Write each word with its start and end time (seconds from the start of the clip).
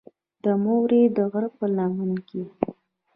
د 0.43 0.45
مورې 0.63 1.01
د 1.17 1.19
غرۀ 1.31 1.49
پۀ 1.57 1.65
لمن 1.75 2.11
کښې 2.27 2.43